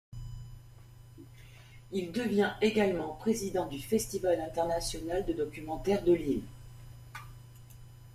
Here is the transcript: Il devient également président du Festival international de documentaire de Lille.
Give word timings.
Il 1.91 2.11
devient 2.11 2.53
également 2.59 3.09
président 3.13 3.67
du 3.67 3.79
Festival 3.79 4.41
international 4.41 5.23
de 5.27 5.33
documentaire 5.33 6.01
de 6.03 6.13
Lille. 6.13 6.43